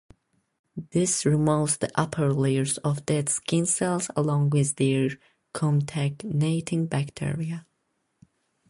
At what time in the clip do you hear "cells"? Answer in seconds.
3.67-4.09